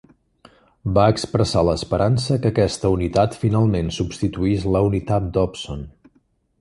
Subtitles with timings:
[0.95, 5.85] Va expressar l'esperança que aquesta unitat finalment substituís la Unitat Dobson.